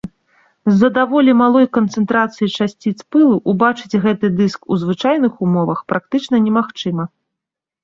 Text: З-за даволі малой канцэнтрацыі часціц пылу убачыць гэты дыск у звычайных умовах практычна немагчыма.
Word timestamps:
З-за 0.71 0.87
даволі 0.95 1.35
малой 1.41 1.67
канцэнтрацыі 1.77 2.47
часціц 2.57 2.95
пылу 3.17 3.37
убачыць 3.55 3.99
гэты 4.07 4.33
дыск 4.41 4.61
у 4.71 4.81
звычайных 4.87 5.33
умовах 5.51 5.87
практычна 5.95 6.43
немагчыма. 6.49 7.03